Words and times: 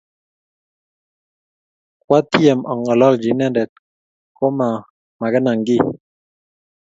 Kwa 2.03 2.19
tyem 2.31 2.59
ang'ololji 2.71 3.29
inendet, 3.33 3.71
ko 4.37 4.45
maa 4.57 4.77
makenan 5.19 5.59
kiy 5.67 5.83